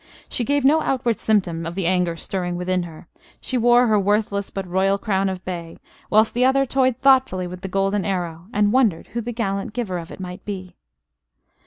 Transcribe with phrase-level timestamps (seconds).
[0.27, 3.07] She gave no outward symptom of the anger stirring within her:
[3.39, 5.77] she wore her worthless but royal crown of bay,
[6.09, 9.99] whilst the other toyed thoughtfully with the golden arrow, and wondered who the gallant giver
[9.99, 10.75] of it might be.